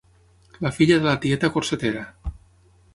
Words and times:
La 0.67 0.71
filla 0.79 0.97
de 1.03 1.09
la 1.11 1.15
tieta 1.27 1.53
corsetera. 1.59 2.05